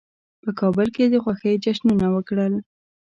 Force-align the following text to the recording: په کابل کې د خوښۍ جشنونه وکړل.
په 0.43 0.49
کابل 0.59 0.87
کې 0.95 1.05
د 1.07 1.15
خوښۍ 1.23 1.53
جشنونه 1.63 2.07
وکړل. 2.15 2.53